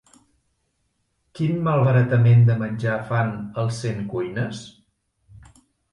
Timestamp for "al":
3.65-3.69